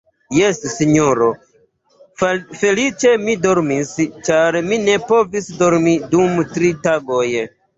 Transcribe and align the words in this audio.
Jes, 0.35 0.59
sinjoro, 0.75 1.25
feliĉe 2.21 3.13
mi 3.27 3.37
dormis, 3.43 3.93
ĉar 4.29 4.59
mi 4.71 4.81
ne 4.89 4.97
povis 5.13 5.53
dormi 5.61 5.95
dum 6.17 6.43
tri 6.57 6.73
tagoj. 6.91 7.27